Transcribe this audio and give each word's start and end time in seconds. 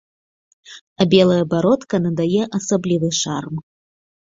А 1.03 1.07
белая 1.11 1.43
бародка 1.51 1.95
надае 2.07 2.43
асаблівы 2.63 3.13
шарм. 3.21 3.55